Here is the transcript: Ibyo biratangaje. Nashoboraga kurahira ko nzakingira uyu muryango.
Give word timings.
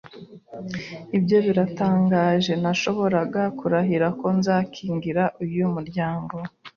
Ibyo 1.17 1.37
biratangaje. 1.45 2.53
Nashoboraga 2.63 3.41
kurahira 3.59 4.07
ko 4.19 4.27
nzakingira 4.37 5.23
uyu 5.43 5.65
muryango. 5.75 6.35